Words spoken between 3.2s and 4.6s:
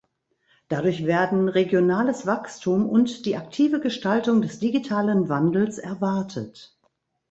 die aktive Gestaltung des